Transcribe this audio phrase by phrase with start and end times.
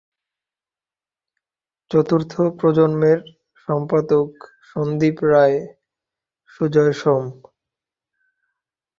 [1.91, 3.19] চতুর্থ প্রজন্মের
[3.67, 4.29] সম্পাদক
[4.69, 5.59] সন্দীপ রায়,
[6.53, 7.23] সুজয় সোম।